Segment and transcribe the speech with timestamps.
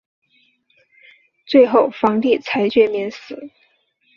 [1.45, 3.51] 最后皇帝裁决免死。